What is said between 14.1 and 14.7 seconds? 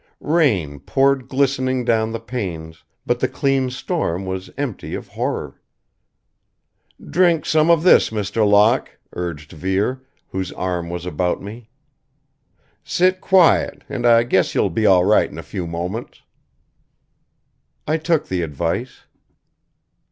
guess